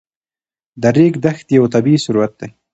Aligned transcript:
د 0.81 0.83
ریګ 0.95 1.13
دښتې 1.23 1.53
یو 1.59 1.65
طبعي 1.73 1.95
ثروت 2.05 2.33
دی. 2.39 2.49